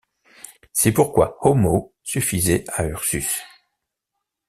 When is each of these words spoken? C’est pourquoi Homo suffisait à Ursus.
C’est 0.73 0.93
pourquoi 0.93 1.37
Homo 1.41 1.93
suffisait 2.01 2.63
à 2.69 2.85
Ursus. 2.85 3.43